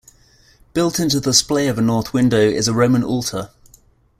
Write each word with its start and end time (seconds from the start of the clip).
Built 0.73 0.99
into 0.99 1.19
the 1.19 1.31
splay 1.31 1.67
of 1.67 1.77
a 1.77 1.81
north 1.83 2.11
window 2.11 2.39
is 2.39 2.67
a 2.67 2.73
Roman 2.73 3.03
altar. 3.03 3.51